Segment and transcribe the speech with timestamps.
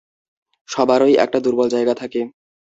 [0.69, 2.21] সবারই একটা দুর্বল জায়গা থাকে।